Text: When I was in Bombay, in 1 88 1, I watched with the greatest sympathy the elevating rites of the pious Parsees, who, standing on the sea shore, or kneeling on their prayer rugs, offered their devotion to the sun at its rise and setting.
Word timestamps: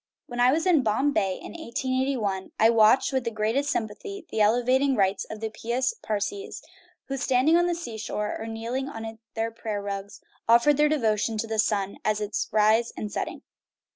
When 0.25 0.39
I 0.39 0.51
was 0.51 0.65
in 0.65 0.81
Bombay, 0.81 1.37
in 1.43 1.51
1 1.51 1.59
88 1.61 2.17
1, 2.17 2.51
I 2.59 2.71
watched 2.71 3.13
with 3.13 3.23
the 3.23 3.29
greatest 3.29 3.69
sympathy 3.69 4.25
the 4.31 4.41
elevating 4.41 4.95
rites 4.95 5.25
of 5.25 5.41
the 5.41 5.51
pious 5.51 5.93
Parsees, 6.01 6.63
who, 7.05 7.17
standing 7.17 7.55
on 7.55 7.67
the 7.67 7.75
sea 7.75 7.99
shore, 7.99 8.35
or 8.35 8.47
kneeling 8.47 8.89
on 8.89 9.19
their 9.35 9.51
prayer 9.51 9.79
rugs, 9.79 10.19
offered 10.49 10.77
their 10.77 10.89
devotion 10.89 11.37
to 11.37 11.45
the 11.47 11.59
sun 11.59 11.97
at 12.03 12.19
its 12.19 12.49
rise 12.51 12.91
and 12.97 13.11
setting. 13.11 13.43